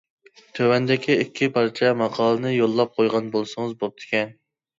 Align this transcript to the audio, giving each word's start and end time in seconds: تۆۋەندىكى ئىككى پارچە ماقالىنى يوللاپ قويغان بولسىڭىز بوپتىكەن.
تۆۋەندىكى 0.59 1.17
ئىككى 1.23 1.49
پارچە 1.57 1.91
ماقالىنى 1.99 2.55
يوللاپ 2.55 2.97
قويغان 2.97 3.29
بولسىڭىز 3.37 3.79
بوپتىكەن. 3.87 4.35